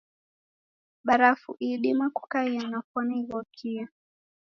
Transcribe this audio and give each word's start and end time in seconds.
Barafu 1.03 1.55
idima 1.59 2.09
kukaia 2.09 2.63
na 2.67 2.81
fwana 2.81 3.15
ighokie. 3.19 3.87